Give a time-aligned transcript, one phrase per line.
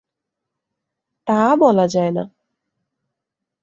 [1.27, 2.23] তা বলা যায় না।